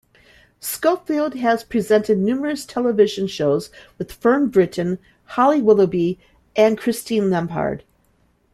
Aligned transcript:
Schofield 0.59 1.35
has 1.35 1.61
co-presented 1.61 2.17
numerous 2.17 2.65
television 2.65 3.27
shows 3.27 3.69
with 3.99 4.11
Fern 4.11 4.47
Britton, 4.47 4.97
Holly 5.25 5.61
Willoughby 5.61 6.17
and 6.55 6.75
Christine 6.75 7.29
Lampard. 7.29 7.83